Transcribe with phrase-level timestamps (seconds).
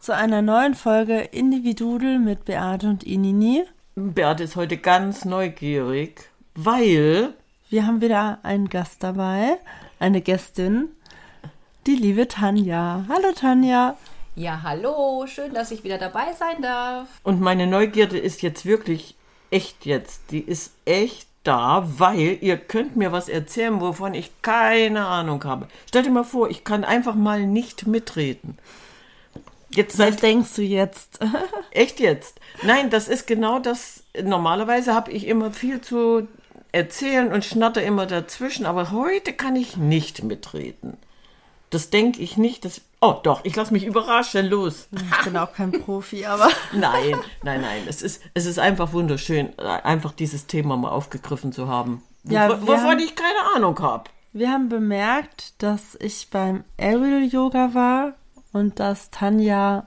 [0.00, 3.64] Zu einer neuen Folge Individudel mit Beate und Inini.
[3.94, 7.34] Beate ist heute ganz neugierig, weil
[7.68, 9.58] Wir haben wieder einen Gast dabei,
[9.98, 10.88] eine Gästin,
[11.86, 13.04] die liebe Tanja.
[13.08, 13.96] Hallo Tanja.
[14.36, 17.08] Ja, hallo, schön, dass ich wieder dabei sein darf.
[17.24, 19.16] Und meine Neugierde ist jetzt wirklich
[19.50, 20.30] echt jetzt.
[20.30, 25.68] Die ist echt da, weil ihr könnt mir was erzählen, wovon ich keine Ahnung habe.
[25.88, 28.58] Stell dir mal vor, ich kann einfach mal nicht mitreden.
[29.76, 31.20] Jetzt Was denkst du jetzt?
[31.70, 32.40] echt jetzt.
[32.62, 34.02] Nein, das ist genau das.
[34.20, 36.26] Normalerweise habe ich immer viel zu
[36.72, 40.96] erzählen und schnatter immer dazwischen, aber heute kann ich nicht mitreden.
[41.70, 42.64] Das denke ich nicht.
[42.64, 44.46] Das, oh doch, ich lasse mich überraschen.
[44.46, 44.88] Los.
[44.92, 47.82] Ich bin auch kein Profi, aber Nein, nein, nein.
[47.88, 52.02] Es ist, es ist einfach wunderschön, einfach dieses Thema mal aufgegriffen zu haben.
[52.24, 54.04] Ja, wovon haben- ich keine Ahnung habe.
[54.32, 58.14] wir haben bemerkt, dass ich beim Aerial Yoga war
[58.56, 59.86] und dass Tanja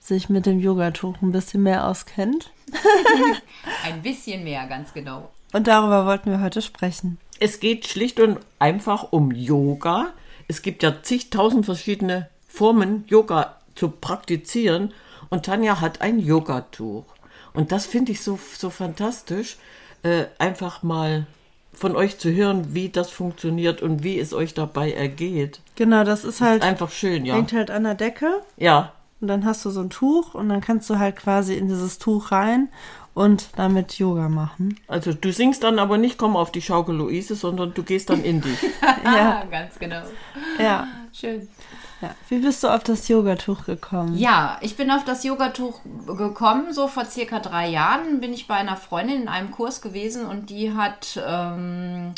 [0.00, 2.50] sich mit dem Yogatuch ein bisschen mehr auskennt.
[3.84, 5.30] Ein bisschen mehr, ganz genau.
[5.52, 7.18] Und darüber wollten wir heute sprechen.
[7.38, 10.12] Es geht schlicht und einfach um Yoga.
[10.48, 14.92] Es gibt ja zigtausend verschiedene Formen, Yoga zu praktizieren.
[15.30, 17.04] Und Tanja hat ein Yogatuch.
[17.54, 19.58] Und das finde ich so, so fantastisch,
[20.02, 21.26] äh, einfach mal
[21.74, 25.60] von euch zu hören, wie das funktioniert und wie es euch dabei ergeht.
[25.76, 27.34] Genau, das ist halt, Einfach schön, ja.
[27.34, 30.60] hängt halt an der Decke Ja, und dann hast du so ein Tuch und dann
[30.60, 32.68] kannst du halt quasi in dieses Tuch rein
[33.14, 34.80] und damit Yoga machen.
[34.88, 38.24] also du singst dann aber nicht Komm auf die Schaukel Luise, sondern du gehst dann
[38.24, 38.58] in dich.
[39.04, 39.42] Ja.
[39.42, 40.02] Ah, ganz genau.
[40.58, 40.86] Ja.
[41.12, 41.48] Schön.
[42.02, 42.14] Ja.
[42.28, 44.16] Wie bist du auf das Yogatuch gekommen?
[44.18, 48.56] Ja, ich bin auf das Yogatuch gekommen, so vor circa drei Jahren bin ich bei
[48.56, 52.14] einer Freundin in einem Kurs gewesen und die hat ähm,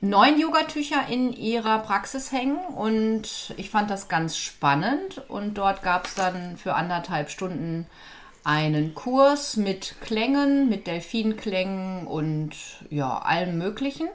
[0.00, 6.06] neun Yogatücher in ihrer Praxis hängen und ich fand das ganz spannend und dort gab
[6.06, 7.86] es dann für anderthalb Stunden
[8.44, 12.52] einen Kurs mit Klängen, mit Delfinklängen und
[12.90, 14.08] ja, allem Möglichen.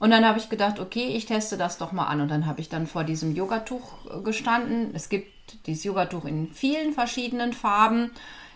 [0.00, 2.22] Und dann habe ich gedacht, okay, ich teste das doch mal an.
[2.22, 4.90] Und dann habe ich dann vor diesem Yogatuch äh, gestanden.
[4.94, 8.10] Es gibt dieses Yogatuch in vielen verschiedenen Farben.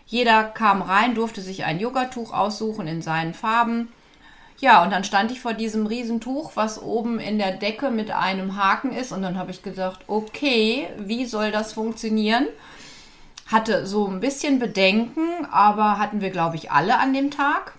[0.06, 3.92] Jeder kam rein, durfte sich ein Yogatuch aussuchen in seinen Farben.
[4.58, 8.56] Ja, und dann stand ich vor diesem Riesentuch, was oben in der Decke mit einem
[8.56, 9.12] Haken ist.
[9.12, 12.46] Und dann habe ich gedacht, okay, wie soll das funktionieren?
[13.46, 17.74] Hatte so ein bisschen Bedenken, aber hatten wir, glaube ich, alle an dem Tag.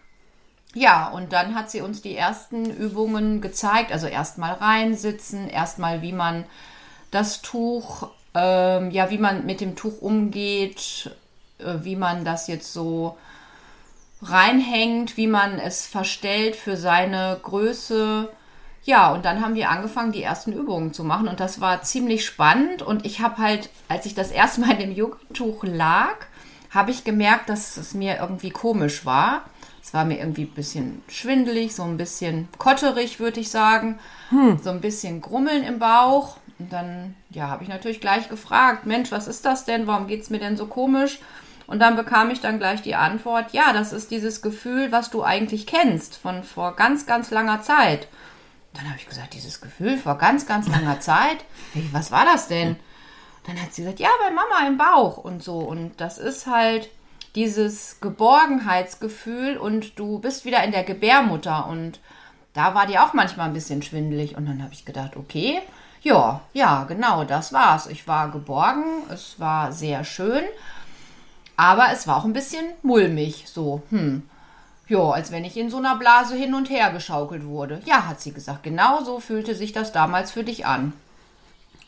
[0.75, 3.94] Ja, und dann hat sie uns die ersten Übungen gezeigt.
[3.94, 6.44] Also erstmal reinsitzen, erstmal wie man
[7.12, 11.16] das Tuch, ähm, ja, wie man mit dem Tuch umgeht,
[11.59, 13.18] äh, wie man das jetzt so
[14.22, 18.30] reinhängt, wie man es verstellt für seine Größe.
[18.84, 22.25] Ja, und dann haben wir angefangen, die ersten Übungen zu machen und das war ziemlich
[22.25, 26.18] spannend und ich habe halt, als ich das erste Mal in dem Yogatuch lag,
[26.69, 29.44] habe ich gemerkt, dass es mir irgendwie komisch war.
[29.85, 34.00] Es war mir irgendwie ein bisschen schwindelig, so ein bisschen kotterig, würde ich sagen.
[34.63, 36.38] So ein bisschen Grummeln im Bauch.
[36.57, 39.85] Und dann, ja, habe ich natürlich gleich gefragt, Mensch, was ist das denn?
[39.85, 41.19] Warum geht es mir denn so komisch?
[41.68, 45.23] Und dann bekam ich dann gleich die Antwort, ja, das ist dieses Gefühl, was du
[45.23, 48.08] eigentlich kennst von vor ganz, ganz langer Zeit.
[48.73, 51.46] Dann habe ich gesagt, dieses Gefühl vor ganz, ganz langer Zeit.
[51.73, 52.78] Hey, was war das denn?
[53.46, 55.59] Dann hat sie gesagt, ja, bei Mama im Bauch und so.
[55.59, 56.90] Und das ist halt
[57.35, 61.99] dieses Geborgenheitsgefühl und du bist wieder in der Gebärmutter und
[62.53, 64.37] da war dir auch manchmal ein bisschen schwindelig.
[64.37, 65.59] Und dann habe ich gedacht, okay,
[66.02, 67.87] ja, ja, genau, das war's.
[67.87, 70.43] Ich war geborgen, es war sehr schön,
[71.58, 74.23] aber es war auch ein bisschen mulmig, so, hm.
[74.87, 77.82] Ja, als wenn ich in so einer Blase hin und her geschaukelt wurde.
[77.85, 80.93] Ja, hat sie gesagt, genau so fühlte sich das damals für dich an.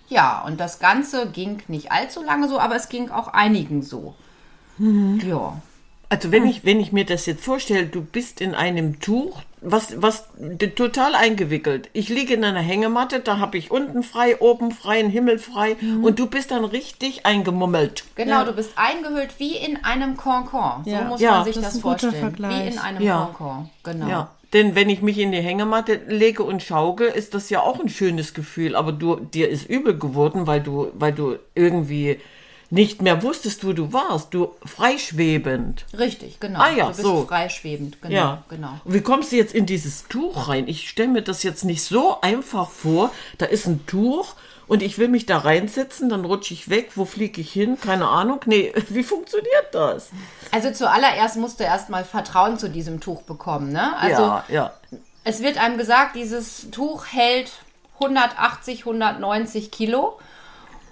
[0.09, 4.15] Ja, und das Ganze ging nicht allzu lange so, aber es ging auch einigen so.
[4.79, 5.62] Ja.
[6.09, 10.01] Also wenn ich, wenn ich mir das jetzt vorstelle, du bist in einem Tuch, was,
[10.01, 10.25] was
[10.75, 11.89] total eingewickelt.
[11.91, 15.75] Ich liege in einer Hängematte, da habe ich unten frei, oben frei, einen Himmel frei
[16.01, 18.06] und du bist dann richtig eingemummelt.
[18.15, 20.83] Genau, du bist eingehüllt wie in einem Concon.
[20.85, 21.01] So Ja.
[21.03, 22.35] muss Ja, man sich das das, vorstellen.
[22.38, 23.31] Wie in einem Ja.
[23.35, 23.69] Concon.
[23.83, 24.07] Genau.
[24.07, 24.30] Ja.
[24.53, 27.89] Denn wenn ich mich in die Hängematte lege und schaukel, ist das ja auch ein
[27.89, 28.77] schönes Gefühl.
[28.77, 32.18] Aber du, dir ist übel geworden, weil du, weil du irgendwie
[32.69, 34.33] nicht mehr wusstest, wo du warst.
[34.33, 35.85] Du freischwebend.
[35.97, 36.59] Richtig, genau.
[36.59, 37.25] Ah ja, du bist so.
[37.25, 38.01] freischwebend.
[38.01, 38.79] Genau, Ja, genau.
[38.83, 40.67] Und wie kommst du jetzt in dieses Tuch rein?
[40.67, 43.11] Ich stelle mir das jetzt nicht so einfach vor.
[43.37, 44.35] Da ist ein Tuch
[44.67, 46.91] und ich will mich da reinsetzen, dann rutsche ich weg.
[46.95, 47.77] Wo fliege ich hin?
[47.79, 48.41] Keine Ahnung.
[48.45, 50.09] Nee, wie funktioniert das?
[50.51, 53.71] Also zuallererst musst du erstmal Vertrauen zu diesem Tuch bekommen.
[53.71, 53.97] Ne?
[53.97, 54.73] Also ja, ja.
[55.23, 57.51] es wird einem gesagt, dieses Tuch hält
[57.95, 60.19] 180, 190 Kilo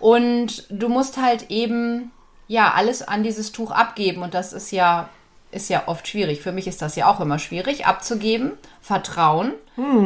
[0.05, 2.11] und du musst halt eben
[2.47, 5.09] ja alles an dieses Tuch abgeben und das ist ja
[5.49, 6.41] ist ja oft schwierig.
[6.41, 8.51] Für mich ist das ja auch immer schwierig abzugeben.
[8.81, 9.53] Vertrauen.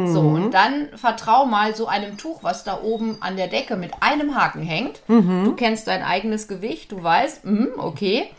[0.06, 3.92] So und dann vertrau mal so einem Tuch, was da oben an der Decke mit
[4.00, 5.02] einem Haken hängt.
[5.44, 8.30] Du kennst dein eigenes Gewicht, du weißt, mhm, okay.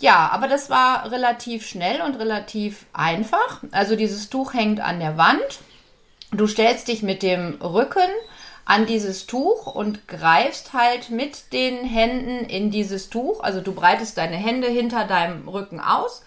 [0.00, 3.62] Ja, aber das war relativ schnell und relativ einfach.
[3.70, 5.60] Also dieses Tuch hängt an der Wand.
[6.32, 8.10] Du stellst dich mit dem Rücken
[8.68, 13.40] an dieses Tuch und greifst halt mit den Händen in dieses Tuch.
[13.42, 16.22] Also du breitest deine Hände hinter deinem Rücken aus,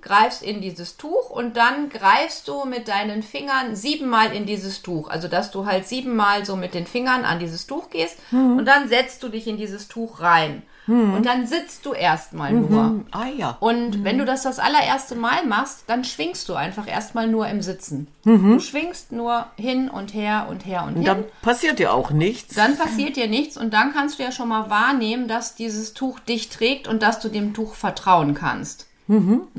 [0.00, 5.10] greifst in dieses Tuch und dann greifst du mit deinen Fingern siebenmal in dieses Tuch.
[5.10, 8.16] Also dass du halt siebenmal so mit den Fingern an dieses Tuch gehst
[8.58, 10.62] und dann setzt du dich in dieses Tuch rein.
[10.88, 13.04] Und dann sitzt du erstmal nur.
[13.12, 13.56] Ah ja.
[13.60, 17.62] Und wenn du das das allererste Mal machst, dann schwingst du einfach erstmal nur im
[17.62, 18.08] Sitzen.
[18.24, 21.04] Du schwingst nur hin und her und her und, Und hin.
[21.04, 22.54] dann passiert ja auch nichts.
[22.56, 26.18] Dann passiert dir nichts und dann kannst du ja schon mal wahrnehmen, dass dieses Tuch
[26.18, 28.88] dich trägt und dass du dem Tuch vertrauen kannst.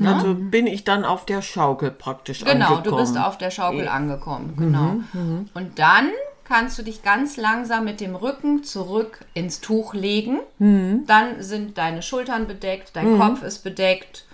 [0.04, 2.84] Also bin ich dann auf der Schaukel praktisch Genau, angekommen.
[2.84, 4.54] du bist auf der Schaukel angekommen.
[4.58, 4.96] Genau.
[5.54, 6.08] Und dann
[6.44, 10.40] kannst du dich ganz langsam mit dem Rücken zurück ins Tuch legen.
[11.06, 14.24] Dann sind deine Schultern bedeckt, dein Kopf ist bedeckt.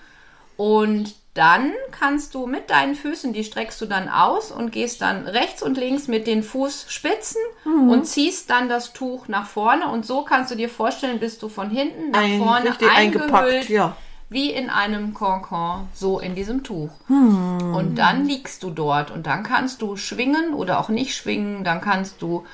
[0.57, 5.27] Und dann kannst du mit deinen Füßen, die streckst du dann aus und gehst dann
[5.29, 9.87] rechts und links mit den Fußspitzen und ziehst dann das Tuch nach vorne.
[9.89, 13.97] Und so kannst du dir vorstellen, bist du von hinten nach Ein- vorne eingepackt, ja.
[14.31, 16.91] Wie in einem Concon, so in diesem Tuch.
[17.09, 17.75] Hm.
[17.75, 21.81] Und dann liegst du dort und dann kannst du schwingen oder auch nicht schwingen, dann
[21.81, 22.44] kannst du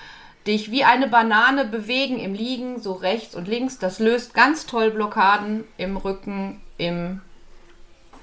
[0.46, 3.78] dich wie eine Banane bewegen im Liegen, so rechts und links.
[3.78, 7.20] Das löst ganz toll Blockaden im Rücken, im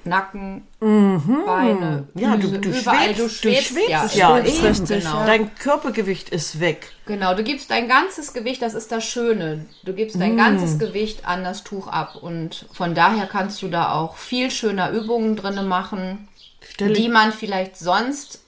[0.04, 2.20] Nacken, Beine, Mhm.
[2.20, 3.14] Ja, du, du überall.
[3.14, 4.48] schwebst, du schwebst, du schwebst ja, ja, eben.
[4.56, 5.24] schwebst richtig, genau.
[5.26, 6.92] Dein Körpergewicht ist weg.
[7.06, 9.66] Genau, du gibst dein ganzes Gewicht, das ist das Schöne.
[9.82, 13.92] Du gibst dein ganzes Gewicht an das Tuch ab und von daher kannst du da
[13.92, 16.28] auch viel schöner Übungen drinne machen,
[16.72, 18.43] Stell die man vielleicht sonst,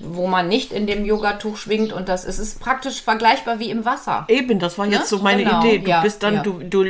[0.00, 3.84] wo man nicht in dem Yogatuch schwingt und das ist, ist praktisch vergleichbar wie im
[3.84, 4.24] Wasser.
[4.28, 5.06] Eben, das war jetzt Ne?
[5.06, 5.78] so meine Genau, Idee.
[5.78, 6.42] Du ja, bist dann, ja.
[6.42, 6.84] du, du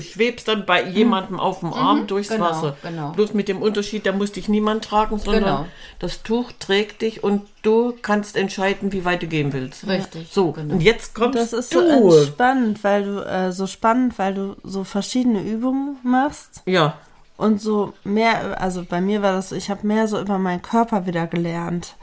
[0.00, 2.76] schwebst dann bei jemandem auf dem Arm durchs genau, Wasser.
[2.82, 3.10] genau.
[3.12, 5.66] Bloß mit dem Unterschied, da muss dich niemand tragen, sondern Genau.
[5.98, 9.86] das Tuch trägt dich und du kannst entscheiden, wie weit du gehen willst.
[9.86, 10.74] Richtig, So, genau.
[10.74, 11.80] und jetzt kommst Das ist du.
[11.80, 16.94] so entspannend, weil du äh, so spannend, weil du so verschiedene Übungen machst ja,
[17.40, 20.62] und so mehr, also bei mir war das, so, ich habe mehr so über meinen
[20.62, 21.96] Körper wieder gelernt.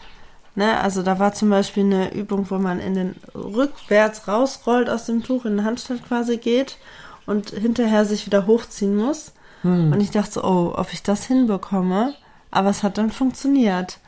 [0.55, 5.05] Ne, also da war zum Beispiel eine Übung, wo man in den rückwärts rausrollt aus
[5.05, 6.77] dem Tuch, in den Handstand quasi geht
[7.27, 9.33] und hinterher sich wieder hochziehen muss.
[9.93, 12.15] Und ich dachte so, oh, ob ich das hinbekomme.
[12.49, 13.99] Aber es hat dann funktioniert.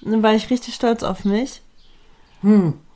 [0.00, 1.60] Dann war ich richtig stolz auf mich.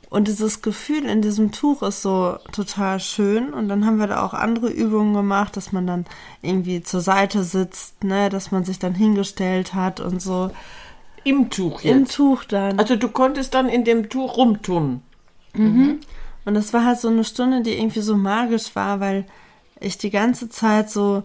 [0.09, 3.53] Und dieses Gefühl in diesem Tuch ist so total schön.
[3.53, 6.05] Und dann haben wir da auch andere Übungen gemacht, dass man dann
[6.41, 10.49] irgendwie zur Seite sitzt, ne, dass man sich dann hingestellt hat und so
[11.23, 12.15] im Tuch im jetzt.
[12.15, 12.79] Tuch dann.
[12.79, 15.01] Also du konntest dann in dem Tuch rumtun.
[15.53, 19.25] Und das war halt so eine Stunde, die irgendwie so magisch war, weil
[19.79, 21.23] ich die ganze Zeit so,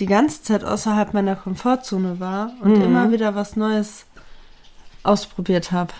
[0.00, 4.06] die ganze Zeit außerhalb meiner Komfortzone war und immer wieder was Neues
[5.02, 5.92] ausprobiert habe.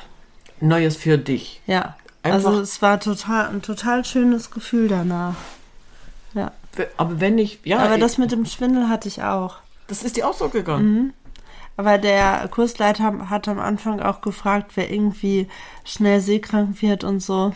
[0.61, 1.61] Neues für dich.
[1.67, 1.97] Ja.
[2.23, 5.35] Einfach- Also es war total ein total schönes Gefühl danach.
[6.35, 6.53] Ja.
[6.97, 9.57] Aber wenn ich, ja, Aber ich- das mit dem Schwindel hatte ich auch.
[9.87, 11.15] das ist dir auch so gegangen.
[11.77, 15.49] Aber der Kursleiter hat am Anfang auch gefragt, wer irgendwie
[15.85, 17.55] schnell seekrank wird und so.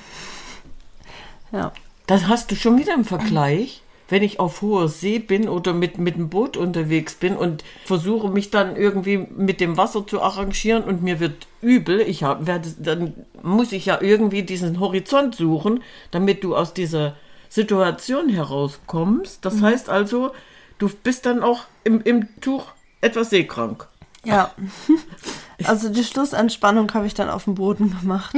[1.51, 1.73] Ja.
[2.07, 3.82] Das hast du schon wieder im Vergleich.
[4.13, 8.29] Wenn ich auf hoher See bin oder mit, mit dem Boot unterwegs bin und versuche
[8.29, 12.69] mich dann irgendwie mit dem Wasser zu arrangieren und mir wird übel, ich hab, werde,
[12.79, 17.17] dann muss ich ja irgendwie diesen Horizont suchen, damit du aus dieser
[17.49, 19.43] Situation herauskommst.
[19.47, 20.33] Das heißt also,
[20.77, 22.67] du bist dann auch im, im Tuch
[23.01, 23.89] etwas seekrank.
[24.27, 24.53] Ja.
[25.65, 28.35] Also die Schlussanspannung habe ich dann auf dem Boden gemacht.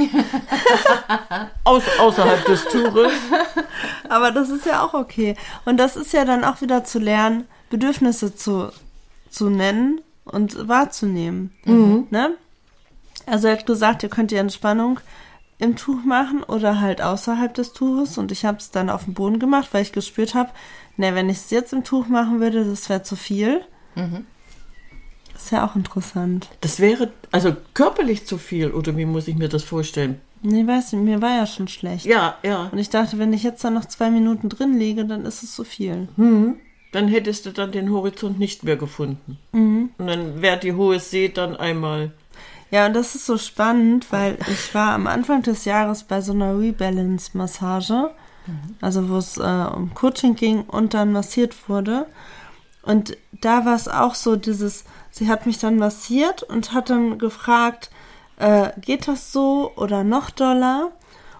[1.63, 3.13] Aus, außerhalb des Tuches.
[4.09, 5.35] Aber das ist ja auch okay.
[5.65, 8.71] Und das ist ja dann auch wieder zu lernen, Bedürfnisse zu,
[9.29, 11.51] zu nennen und wahrzunehmen.
[12.11, 12.31] Ne?
[13.25, 14.99] Also er hat gesagt, ihr könnt die Entspannung
[15.57, 18.17] im Tuch machen oder halt außerhalb des Tuches.
[18.17, 20.49] Und ich habe es dann auf dem Boden gemacht, weil ich gespürt habe,
[20.97, 23.61] ne, wenn ich es jetzt im Tuch machen würde, das wäre zu viel.
[25.35, 26.49] Ist ja auch interessant.
[26.61, 30.19] Das wäre also körperlich zu viel, oder wie muss ich mir das vorstellen?
[30.41, 32.05] Nee, weißt du, mir war ja schon schlecht.
[32.05, 32.69] Ja, ja.
[32.71, 35.55] Und ich dachte, wenn ich jetzt dann noch zwei Minuten drin liege, dann ist es
[35.55, 36.07] zu viel.
[36.91, 39.37] Dann hättest du dann den Horizont nicht mehr gefunden.
[39.97, 42.11] Und dann wäre die hohe See dann einmal.
[42.71, 46.33] Ja, und das ist so spannend, weil ich war am Anfang des Jahres bei so
[46.33, 48.11] einer Rebalance-Massage,
[48.81, 52.05] also wo es äh, um Coaching ging und dann massiert wurde.
[52.83, 57.17] Und da war es auch so dieses, sie hat mich dann massiert und hat dann
[57.17, 57.89] gefragt,
[58.37, 60.91] äh, geht das so oder noch doller?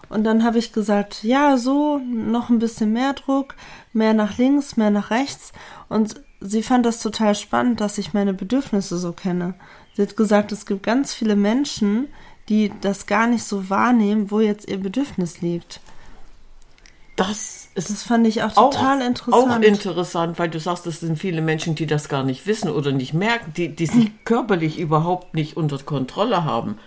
[0.08, 3.54] Und dann habe ich gesagt, ja, so, noch ein bisschen mehr Druck,
[3.92, 5.52] mehr nach links, mehr nach rechts.
[5.88, 9.54] Und sie fand das total spannend, dass ich meine Bedürfnisse so kenne.
[9.94, 12.08] Sie hat gesagt, es gibt ganz viele Menschen,
[12.48, 15.80] die das gar nicht so wahrnehmen, wo jetzt ihr Bedürfnis liegt.
[17.16, 19.52] Das ist Das fand ich auch auch, total interessant.
[19.52, 22.92] auch interessant, weil du sagst, es sind viele Menschen, die das gar nicht wissen oder
[22.92, 26.78] nicht merken, die, die sich körperlich überhaupt nicht unter Kontrolle haben.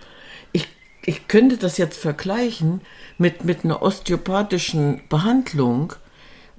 [0.52, 0.68] Ich,
[1.04, 2.82] ich könnte das jetzt vergleichen
[3.18, 5.94] mit, mit einer osteopathischen Behandlung,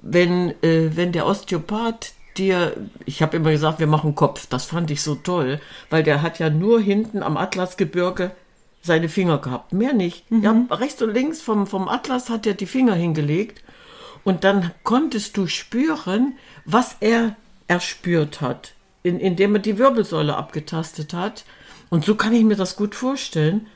[0.01, 2.75] wenn, äh, wenn der Osteopath dir,
[3.05, 5.59] ich habe immer gesagt, wir machen Kopf, das fand ich so toll,
[5.89, 8.31] weil der hat ja nur hinten am Atlasgebirge
[8.81, 10.25] seine Finger gehabt, mehr nicht.
[10.29, 13.63] Ja, rechts und links vom, vom Atlas hat er die Finger hingelegt
[14.23, 16.33] und dann konntest du spüren,
[16.65, 17.35] was er
[17.67, 18.73] erspürt hat,
[19.03, 21.45] in, indem er die Wirbelsäule abgetastet hat.
[21.89, 23.67] Und so kann ich mir das gut vorstellen,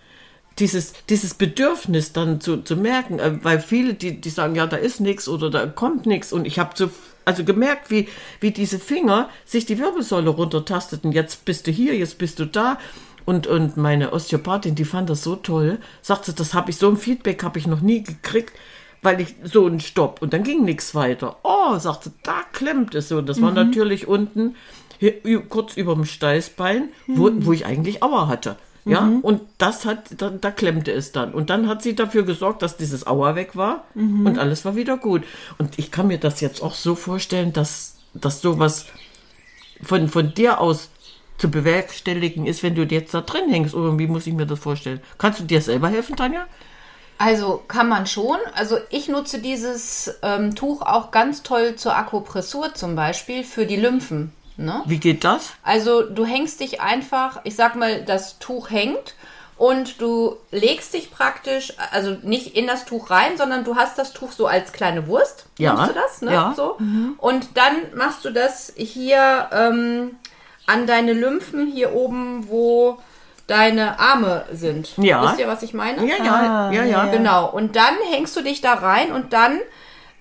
[0.60, 4.78] dieses, dieses Bedürfnis dann zu, zu merken, äh, weil viele, die, die sagen, ja, da
[4.78, 6.32] ist nichts oder da kommt nichts.
[6.32, 6.90] Und ich habe so,
[7.26, 8.08] also gemerkt, wie,
[8.40, 11.12] wie diese Finger sich die Wirbelsäule runtertasteten.
[11.12, 12.80] Jetzt bist du hier, jetzt bist du da.
[13.26, 16.98] Und, und meine Osteopathin, die fand das so toll, sagte, das habe ich, so ein
[16.98, 18.54] Feedback habe ich noch nie gekriegt,
[19.02, 20.22] weil ich so einen Stopp.
[20.22, 21.38] Und dann ging nichts weiter.
[21.44, 23.18] Oh, sagte, da klemmt es so.
[23.18, 24.56] Und das war natürlich unten,
[25.00, 28.58] hier, kurz über dem Steißbein, wo, wo ich eigentlich Aua hatte.
[28.88, 31.34] Ja, und das hat, da, da klemmte es dann.
[31.34, 34.98] Und dann hat sie dafür gesorgt, dass dieses Aua weg war und alles war wieder
[34.98, 35.24] gut.
[35.58, 38.86] Und ich kann mir das jetzt auch so vorstellen, dass, dass sowas
[39.82, 40.92] von, von dir aus
[41.38, 43.76] zu bewerkstelligen ist, wenn du jetzt da drin hängst.
[43.76, 45.02] Oder wie muss ich mir das vorstellen?
[45.18, 46.48] Kannst du dir selber helfen, Tanja?
[47.18, 48.38] Also kann man schon.
[48.54, 53.78] Also ich nutze dieses ähm, Tuch auch ganz toll zur Akupressur zum Beispiel für die
[53.78, 54.34] Lymphen.
[54.58, 54.82] Ne?
[54.86, 55.54] Wie geht das?
[55.64, 59.16] Also du hängst dich einfach, ich sag mal, das Tuch hängt
[59.58, 64.12] und du legst dich praktisch, also nicht in das Tuch rein, sondern du hast das
[64.12, 65.46] Tuch so als kleine Wurst.
[65.58, 65.74] Ja.
[65.74, 66.34] Nimmst du das, ne?
[66.34, 66.54] Ja.
[66.56, 66.78] So.
[67.18, 70.18] Und dann machst du das hier ähm,
[70.68, 73.00] an deine Lymphen hier oben, wo
[73.48, 74.94] deine Arme sind.
[74.98, 75.24] Ja.
[75.24, 76.06] Wisst ihr, was ich meine?
[76.06, 77.06] Ja, ja, Ah, ja, ja.
[77.06, 77.48] Genau.
[77.50, 79.60] Und dann hängst du dich da rein und dann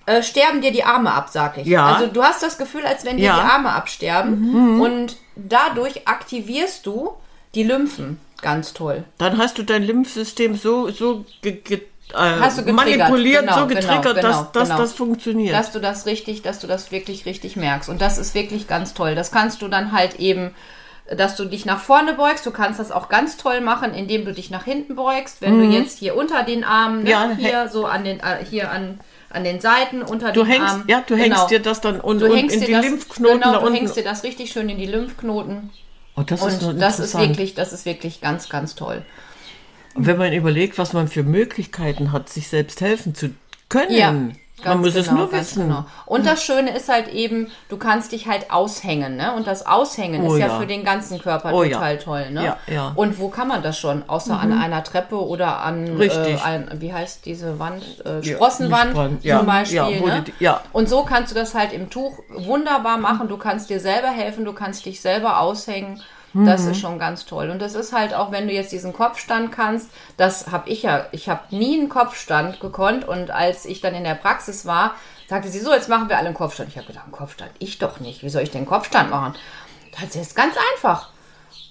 [0.05, 1.65] äh, sterben dir die Arme ab, sag ich.
[1.65, 1.87] Ja.
[1.87, 3.35] Also du hast das Gefühl, als wenn dir Ja.
[3.37, 4.79] die Arme absterben.
[4.79, 7.13] Und dadurch aktivierst du
[7.55, 8.19] die Lymphen.
[8.41, 9.03] Ganz toll.
[9.17, 11.81] Dann hast du dein Lymphsystem so, so ge, ge,
[12.13, 12.99] äh, Hast du getriggert.
[13.09, 14.79] manipuliert, Genau, so getriggert, genau, dass, dass genau.
[14.81, 15.53] das funktioniert.
[15.55, 17.89] Dass du das richtig, dass du das wirklich richtig merkst.
[17.89, 19.15] Und das ist wirklich ganz toll.
[19.15, 20.53] Das kannst du dann halt eben,
[21.15, 22.45] dass du dich nach vorne beugst.
[22.45, 25.41] Du kannst das auch ganz toll machen, indem du dich nach hinten beugst.
[25.41, 27.09] Wenn du jetzt hier unter den Armen, ne, Mhm.
[27.09, 30.73] Ja, hier so an den, äh, hier an, an den Seiten, unter du den hängst,
[30.73, 30.83] Armen.
[30.87, 31.47] ja, du hängst Genau.
[31.47, 34.23] dir das dann und, Du und in die das, Lymphknoten genau, du hängst dir das
[34.23, 35.71] richtig schön in die Lymphknoten.
[36.15, 39.03] oh, das ist Und noch das ist wirklich, das ist wirklich ganz, ganz toll.
[39.95, 43.29] Und wenn man überlegt, was man für Möglichkeiten hat, sich selbst helfen zu
[43.69, 44.11] können, Ja,
[44.63, 45.67] man muss es genau, nur ganz wissen.
[45.67, 45.85] Genau.
[46.05, 49.33] Und das Schöne ist halt eben, du kannst dich halt aushängen, ne?
[49.35, 50.59] Und das Aushängen Oh ist ja, ja.
[50.59, 51.73] für den ganzen Körper Oh ja.
[51.77, 52.43] total toll, ne?
[52.45, 52.89] Ja, ja.
[52.91, 52.97] Mhm.
[52.97, 54.03] Und wo kann man das schon?
[54.07, 55.99] Außer an einer Treppe oder an.
[56.01, 57.83] Äh, ein, wie heißt diese Wand?
[58.05, 59.75] Äh, Ja, Sprossenwand zum ja, Beispiel.
[59.77, 60.23] ja, ne?
[60.27, 60.61] die- ja.
[60.73, 63.27] Und so kannst du das halt im Tuch wunderbar machen.
[63.27, 66.01] Du kannst dir selber helfen, du kannst dich selber aushängen.
[66.43, 66.71] Das Mhm.
[66.71, 67.49] ist schon ganz toll.
[67.49, 71.05] Und das ist halt auch, wenn du jetzt diesen Kopfstand kannst, das habe ich ja,
[71.13, 73.07] ich habe nie einen Kopfstand gekonnt.
[73.07, 74.95] Und als ich dann in der Praxis war,
[75.29, 76.69] sagte sie so, jetzt machen wir alle einen Kopfstand.
[76.69, 78.21] Ich habe gedacht, einen Kopfstand, ich doch nicht.
[78.21, 79.33] Wie soll ich denn einen Kopfstand machen?
[79.93, 81.09] Da hat sie es ganz einfach.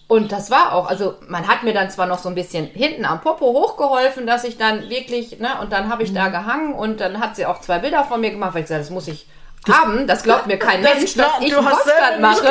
[0.06, 3.04] Und das war auch, also man hat mir dann zwar noch so ein bisschen hinten
[3.04, 6.14] am Popo hochgeholfen, dass ich dann wirklich, ne, und dann habe ich Mhm.
[6.14, 8.83] da gehangen und dann hat sie auch zwei Bilder von mir gemacht, weil ich gesagt,
[8.83, 9.26] das muss ich
[9.73, 10.06] haben.
[10.06, 12.42] Das glaubt mir kein Das- Mensch, ja, dass ich Boxstand nicht mache.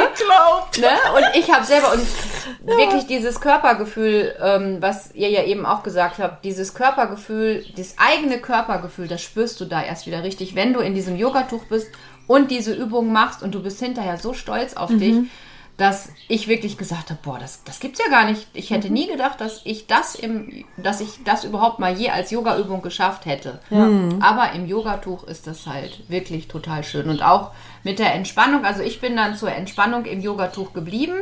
[0.79, 0.89] Ne?
[1.15, 2.05] Und ich habe selber und
[2.77, 8.39] wirklich dieses Körpergefühl, ähm, was ihr ja eben auch gesagt habt, dieses Körpergefühl, das eigene
[8.39, 11.87] Körpergefühl, das spürst du da erst wieder richtig, wenn du in diesem Yogatuch bist
[12.27, 15.15] und diese Übung machst und du bist hinterher so stolz auf dich,
[15.77, 18.47] dass ich wirklich gesagt habe, boah, das, das gibt's ja gar nicht.
[18.53, 22.29] Ich hätte nie gedacht, dass ich das im, dass ich das überhaupt mal je als
[22.29, 23.59] Yoga-Übung geschafft hätte.
[24.21, 27.09] Aber im Yogatuch ist das halt wirklich total schön.
[27.09, 27.51] Und auch
[27.83, 31.15] mit der Entspannung, also ich bin dann zur Entspannung im Yogatuch geblieben.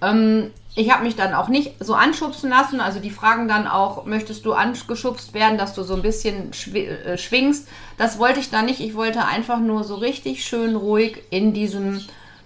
[0.00, 2.80] Ähm, ich habe mich dann auch nicht so anschubsen lassen.
[2.80, 7.18] Also die fragen dann auch, möchtest du angeschubst werden, dass du so ein bisschen äh,
[7.18, 7.68] schwingst.
[7.96, 8.78] Das wollte ich dann nicht.
[8.78, 12.04] Ich wollte einfach nur so richtig schön ruhig in diesem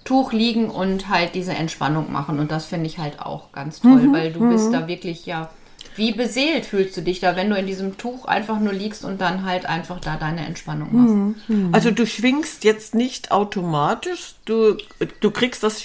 [0.08, 2.38] Tuch liegen und halt diese Entspannung machen.
[2.38, 5.50] Und das finde ich halt auch ganz toll, weil du bist da wirklich ja,
[5.96, 9.20] wie beseelt fühlst du dich da, wenn du in diesem Tuch einfach nur liegst und
[9.20, 11.36] dann halt einfach da deine Entspannung machst.
[11.72, 14.78] Also du schwingst jetzt nicht automatisch, du,
[15.20, 15.82] du kriegst das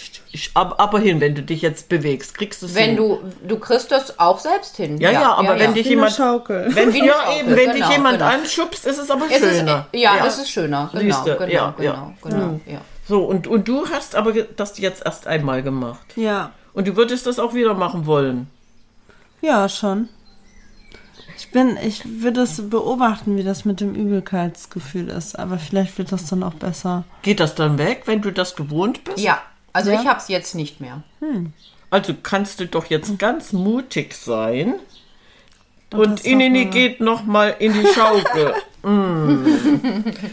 [0.54, 2.98] aber hin, wenn du dich jetzt bewegst, kriegst du es Wenn hin.
[2.98, 5.02] du, du kriegst das auch selbst hin.
[5.02, 6.68] ja, ja, aber wenn dich Wie eine jemand Schaukel.
[6.70, 8.32] wenn, ja, Schaukel, eben, wenn dich genau, jemand genau.
[8.32, 9.88] anschubst, ist es aber Es ist, schöner.
[9.94, 10.90] ja, es ist schöner.
[10.94, 12.14] Genau, Siehste, genau, ja, genau, ja.
[12.24, 12.82] genau, ja.
[13.08, 16.06] So, und, und du hast aber das jetzt erst einmal gemacht.
[16.16, 16.52] Ja.
[16.74, 18.48] Und du würdest das auch wieder machen wollen.
[19.42, 20.10] Ja, schon.
[21.38, 26.12] Ich bin, ich würde es beobachten, wie das mit dem Übelkeitsgefühl ist, aber vielleicht wird
[26.12, 27.04] das dann auch besser.
[27.22, 29.20] Geht das dann weg, wenn du das gewohnt bist?
[29.20, 29.42] Ja,
[29.74, 30.02] also Ja?
[30.02, 31.04] ich habe es jetzt nicht mehr.
[31.90, 34.76] Also kannst du doch jetzt ganz mutig sein.
[35.92, 38.54] Und Und Inini geht noch mal in die Schaukel.
[38.84, 39.46] mm.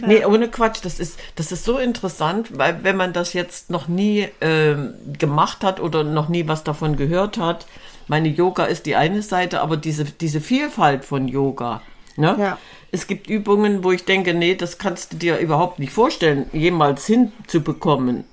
[0.06, 0.80] Nee, ohne Quatsch.
[0.82, 5.64] Das ist, das ist so interessant, weil wenn man das jetzt noch nie ähm, gemacht
[5.64, 7.66] hat oder noch nie was davon gehört hat,
[8.08, 11.80] meine Yoga ist die eine Seite, aber diese, diese Vielfalt von Yoga.
[12.16, 12.36] Ne?
[12.38, 12.58] Ja.
[12.90, 17.06] Es gibt Übungen, wo ich denke, nee, das kannst du dir überhaupt nicht vorstellen, jemals
[17.06, 18.24] hinzubekommen.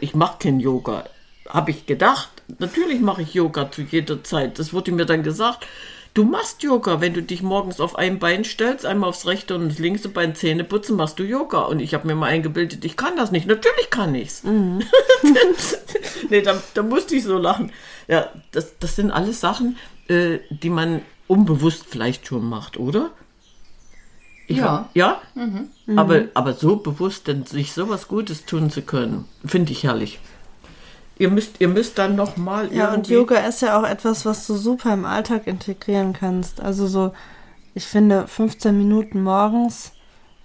[0.00, 1.04] Ich mache kein Yoga.
[1.48, 2.28] Habe ich gedacht.
[2.58, 4.58] Natürlich mache ich Yoga zu jeder Zeit.
[4.58, 5.66] Das wurde mir dann gesagt.
[6.12, 9.68] Du machst Yoga, wenn du dich morgens auf ein Bein stellst, einmal aufs rechte und
[9.68, 11.60] das linke Bein Zähne putzen, machst du Yoga.
[11.60, 13.46] Und ich habe mir mal eingebildet, ich kann das nicht.
[13.46, 14.42] Natürlich kann ich's.
[16.28, 17.70] nee, da, da musste ich so lachen.
[18.08, 19.76] Ja, das, das sind alles Sachen,
[20.08, 23.10] äh, die man unbewusst vielleicht schon macht, oder?
[24.48, 24.64] Ich Ja.
[24.64, 25.20] hab- Ja?
[25.94, 30.18] Aber, aber so bewusst, denn sich sowas Gutes tun zu können, finde ich herrlich.
[31.20, 34.46] Ihr müsst, ihr müsst dann noch mal Ja, und Yoga ist ja auch etwas, was
[34.46, 36.62] du super im Alltag integrieren kannst.
[36.62, 37.12] Also so,
[37.74, 39.92] ich finde 15 Minuten morgens,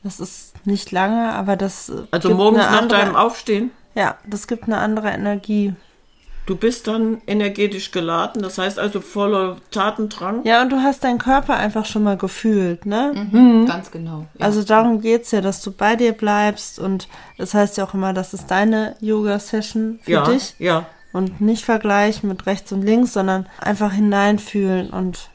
[0.04, 4.66] das ist nicht lange, aber das Also morgens nach andere, deinem Aufstehen, Ja, das gibt
[4.66, 5.74] eine andere Energie.
[6.46, 10.46] Du bist dann energetisch geladen, das heißt also voller Tatendrang.
[10.46, 13.14] Ja, und du hast deinen Körper einfach schon mal gefühlt, ne?
[13.32, 13.66] Mhm.
[13.66, 14.26] Ganz genau.
[14.38, 14.46] Ja.
[14.46, 18.14] Also darum geht's ja, dass du bei dir bleibst und das heißt ja auch immer,
[18.14, 20.86] das ist deine Yoga-Session für ja, dich ja.
[21.14, 25.30] und nicht vergleichen mit rechts und links, sondern einfach hineinfühlen und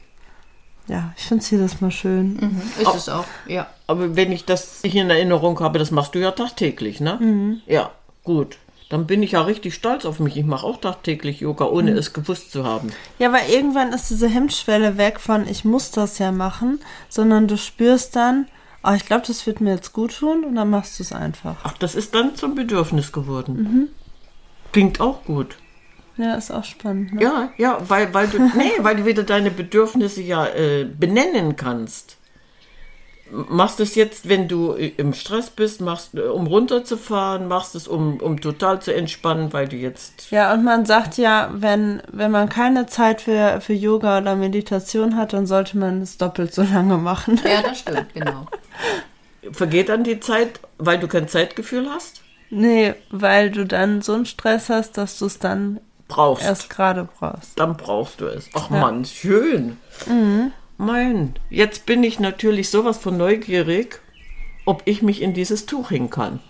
[0.86, 2.34] ja, ich finde es jedes Mal schön.
[2.34, 3.68] Mhm, ist es auch, ja.
[3.86, 7.60] Aber wenn ich das nicht in Erinnerung habe, das machst du ja tagtäglich, ne?
[7.66, 7.90] Ja,
[8.24, 8.56] gut.
[8.90, 10.36] Dann bin ich ja richtig stolz auf mich.
[10.36, 12.90] Ich mache auch tagtäglich Yoga, ohne es gewusst zu haben.
[13.20, 17.56] Ja, aber irgendwann ist diese Hemmschwelle weg von ich muss das ja machen, sondern du
[17.56, 18.48] spürst dann,
[18.82, 21.56] oh, ich glaube, das wird mir jetzt gut tun und dann machst du es einfach.
[21.62, 23.90] Ach, das ist dann zum Bedürfnis geworden.
[24.72, 25.56] Klingt auch gut.
[26.16, 27.14] Ja, ist auch spannend.
[27.14, 27.22] Ne?
[27.22, 32.16] Ja, ja, weil, weil du, nee, weil du wieder deine Bedürfnisse ja äh, benennen kannst.
[33.32, 38.18] Machst es jetzt, wenn du im Stress bist, machst, äh, um runterzufahren, machst es, um,
[38.18, 40.30] um total zu entspannen, weil du jetzt.
[40.30, 45.16] Ja, und man sagt ja, wenn, wenn man keine Zeit für, für Yoga oder Meditation
[45.16, 47.40] hat, dann sollte man es doppelt so lange machen.
[47.44, 48.46] Ja, das stimmt, genau.
[49.52, 52.22] Vergeht dann die Zeit, weil du kein Zeitgefühl hast?
[52.50, 56.44] Nee, weil du dann so einen Stress hast, dass du es dann Brauchst.
[56.44, 57.58] erst gerade brauchst.
[57.58, 58.50] Dann brauchst du es.
[58.54, 59.76] Ach Mann, schön.
[60.80, 64.00] Mein, jetzt bin ich natürlich sowas von neugierig,
[64.64, 66.40] ob ich mich in dieses Tuch hängen kann.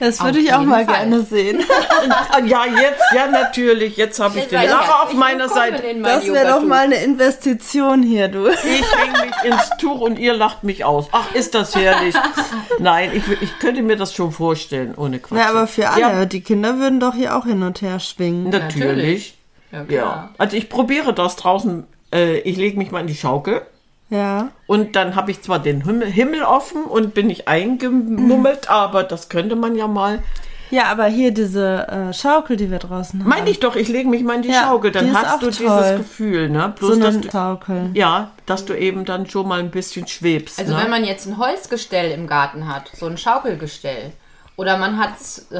[0.00, 0.96] Das Auf würde ich auch mal Fall.
[0.96, 1.62] gerne sehen.
[2.30, 3.96] Ah, Ja, jetzt, ja, natürlich.
[3.96, 5.82] Jetzt habe ich den Lacher auf meiner Seite.
[6.02, 8.48] Das wäre doch mal eine Investition hier, du.
[8.48, 8.56] Ich
[8.96, 11.06] hänge mich ins Tuch und ihr lacht mich aus.
[11.12, 12.14] Ach, ist das herrlich.
[12.80, 15.38] Nein, ich, ich könnte mir das schon vorstellen, ohne Quatsch.
[15.38, 18.50] Ja, aber für alle, Ja, die Kinder würden doch hier auch hin und her schwingen.
[18.50, 19.38] natürlich.
[19.70, 19.84] Ja, Ja.
[19.84, 20.34] klar.
[20.38, 21.86] Also ich probiere das draußen.
[22.12, 23.62] Äh, ich lege mich mal in die Schaukel.
[24.10, 24.50] Ja.
[24.66, 29.30] Und dann habe ich zwar den Himmel, Himmel offen und bin ich eingemummelt, aber das
[29.30, 30.22] könnte man ja mal
[30.70, 33.28] Ja, aber hier diese äh, Schaukel, die wir draußen haben.
[33.28, 35.42] Meine ich doch, ich lege mich mal in die Ja, Schaukel, die dann auch hast
[35.42, 35.78] du toll.
[35.82, 36.74] dieses Gefühl, ne?
[36.78, 37.90] Bloß, so dass du, Schaukel.
[37.94, 40.58] ja, dass du eben dann schon mal ein bisschen schwebst.
[40.58, 40.82] Also ne?
[40.82, 44.12] wenn man jetzt ein Holzgestell im Garten hat, so ein Schaukelgestell,
[44.56, 45.12] oder man hat,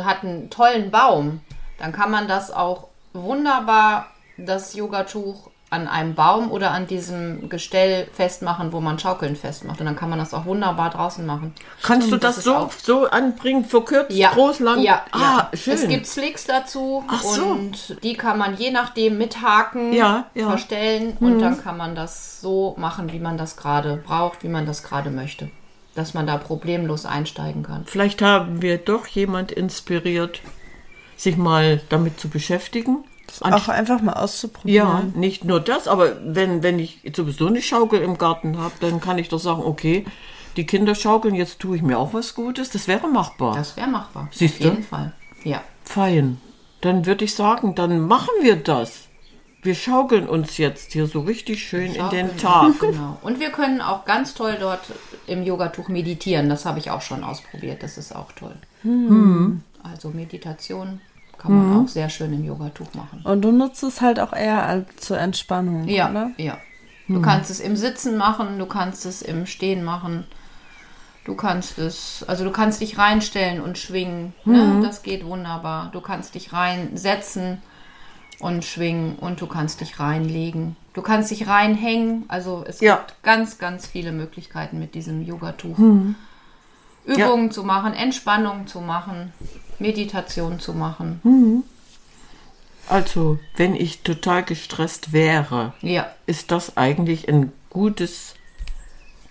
[0.05, 1.41] hat einen tollen Baum,
[1.79, 8.07] dann kann man das auch wunderbar, das Yogatuch, an einem Baum oder an diesem Gestell
[8.13, 9.81] festmachen, wo man Schaukeln festmacht.
[9.81, 11.55] Und dann kann man das auch wunderbar draußen machen.
[11.83, 14.83] Kannst du das, das so, so anbringen, verkürzt, groß, lang?
[14.83, 15.51] Ja, ah, ja.
[15.57, 15.75] schön.
[15.75, 17.45] Es gibt Slicks dazu Ach so.
[17.45, 20.45] und die kann man je nachdem mithaken, Ja, ja.
[20.45, 20.49] Mhm.
[20.51, 24.67] verstellen und dann kann man das so machen, wie man das gerade braucht, wie man
[24.67, 25.49] das gerade möchte.
[25.95, 27.85] Dass man da problemlos einsteigen kann.
[27.87, 30.41] Vielleicht haben wir doch jemand inspiriert,
[31.17, 33.05] sich mal damit zu beschäftigen.
[33.41, 35.13] Auch einfach mal Ja, auszuprobieren.
[35.17, 39.19] nicht nur das, aber wenn, wenn ich sowieso eine Schaukel im Garten habe, dann kann
[39.19, 40.05] ich doch sagen, okay,
[40.57, 42.71] die Kinder schaukeln, jetzt tue ich mir auch was Gutes.
[42.71, 43.55] Das wäre machbar.
[43.55, 44.29] Das wäre machbar.
[44.33, 44.69] Siehst Auf du?
[44.69, 45.13] jeden Fall.
[45.45, 45.63] Ja.
[45.85, 46.41] Fein.
[46.83, 49.09] Dann würde ich sagen, dann machen wir das.
[49.63, 52.75] Wir schaukeln uns jetzt hier so richtig schön in den Tag.
[52.81, 53.17] Genau.
[53.23, 54.81] Und wir können auch ganz toll dort
[55.29, 56.49] im Yogatuch meditieren.
[56.49, 57.83] Das habe ich auch schon ausprobiert.
[57.83, 58.57] Das ist auch toll.
[58.83, 59.63] Hm.
[59.85, 61.01] Also Meditation
[61.39, 63.21] kann man auch sehr schön im Yogatuch machen.
[63.25, 66.31] Und du nutzt es halt auch eher als zur Entspannung, Ja, oder?
[66.37, 66.59] ja.
[67.09, 70.25] Du kannst es im Sitzen machen, du kannst es im Stehen machen.
[71.25, 74.33] Du kannst es, also du kannst dich reinstellen und schwingen.
[74.45, 74.81] Ne?
[74.83, 75.91] Das geht wunderbar.
[75.93, 77.61] Du kannst dich reinsetzen
[78.39, 80.77] und schwingen und du kannst dich reinlegen.
[80.95, 82.25] Du kannst dich reinhängen.
[82.29, 82.97] Also es Ja.
[82.97, 85.77] gibt ganz, ganz viele Möglichkeiten mit diesem Yogatuch.
[87.05, 89.33] Übungen zu machen, Entspannung zu machen,
[89.83, 91.63] Meditation zu machen.
[92.89, 98.35] Also, wenn ich total gestresst wäre, Ja, ist das eigentlich ein gutes,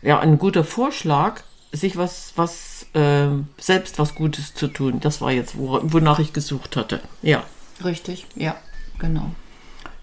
[0.02, 5.00] ja, ein guter Vorschlag, sich was, was, ähm, selbst was Gutes zu tun.
[5.00, 7.00] Das war jetzt, wo, wonach ich gesucht hatte.
[7.22, 7.44] Ja.
[7.84, 8.28] richtig.
[8.36, 8.56] Ja,
[9.00, 9.32] genau.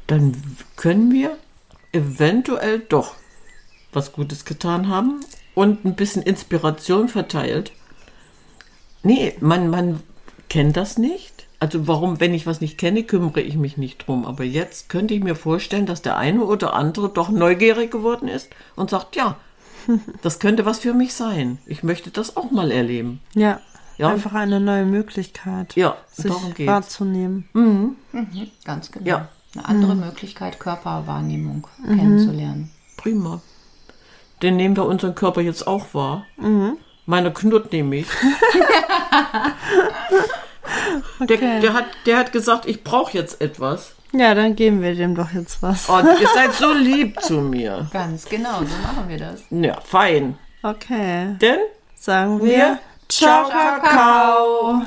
[0.07, 0.35] Dann
[0.77, 1.37] können wir
[1.93, 3.15] eventuell doch
[3.93, 5.21] was Gutes getan haben
[5.55, 7.73] und ein bisschen Inspiration verteilt.
[9.03, 10.03] Nee, man, man
[10.49, 11.47] kennt das nicht.
[11.61, 14.25] Also warum, wenn ich was nicht kenne, kümmere ich mich nicht drum.
[14.25, 18.49] Aber jetzt könnte ich mir vorstellen, dass der eine oder andere doch neugierig geworden ist
[18.77, 19.37] und sagt, ja,
[20.23, 21.59] das könnte was für mich sein.
[21.67, 23.21] Ich möchte das auch mal erleben.
[23.35, 23.61] Ja.
[23.97, 24.11] Ja.
[24.11, 26.69] Einfach eine neue Möglichkeit, Ja, sich darum geht's.
[26.71, 27.49] wahrzunehmen.
[28.65, 29.05] Ganz genau.
[29.05, 29.29] Ja.
[29.57, 32.71] Eine andere Möglichkeit, Körperwahrnehmung kennenzulernen.
[32.97, 33.41] Prima.
[34.41, 36.25] Den nehmen wir unseren Körper jetzt auch wahr.
[37.09, 38.07] Meiner knurrt nämlich.
[41.21, 43.95] der, der, hat, der hat gesagt, ich brauche jetzt etwas.
[44.13, 45.89] Ja, dann geben wir dem doch jetzt was.
[45.89, 47.87] Und ihr seid so lieb zu mir.
[47.95, 49.43] Ganz genau, so machen wir das.
[49.49, 50.37] Ja, fein.
[50.63, 51.35] Okay.
[51.41, 51.61] Denn
[51.95, 54.83] Sagen wir wir Ciao, Ciao, Kakao.